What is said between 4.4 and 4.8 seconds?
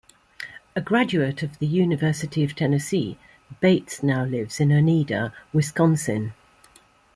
in